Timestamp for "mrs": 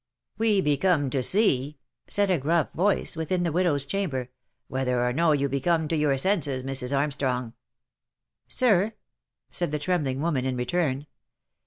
6.63-6.97